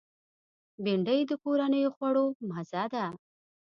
بېنډۍ 0.83 1.19
د 1.29 1.31
کورنیو 1.43 1.93
خوړو 1.95 2.25
مزه 2.49 2.83
ده 2.93 3.05